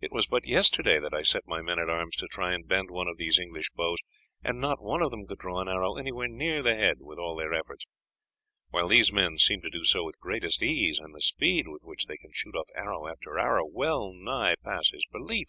[0.00, 2.90] It was but yesterday that I set my men at arms to try and bend
[2.90, 3.98] one of these English bows,
[4.42, 7.36] and not one of them could draw an arrow anywhere near the head with all
[7.36, 7.84] their efforts;
[8.70, 11.84] while these men seem to do so with the greatest ease, and the speed with
[11.84, 15.46] which they can shoot off arrow after arrow well nigh passes belief.